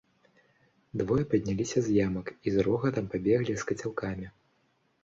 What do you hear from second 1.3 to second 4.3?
падняліся з ямак і з рогатам пабеглі з кацялкамі.